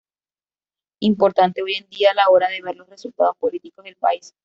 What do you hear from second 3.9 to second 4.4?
país.